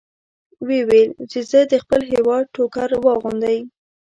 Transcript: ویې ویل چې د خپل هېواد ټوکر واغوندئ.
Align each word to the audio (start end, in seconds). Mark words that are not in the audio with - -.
ویې 0.67 0.79
ویل 0.89 1.11
چې 1.31 1.39
د 1.71 1.73
خپل 1.83 2.01
هېواد 2.13 2.43
ټوکر 2.55 2.89
واغوندئ. 3.03 3.57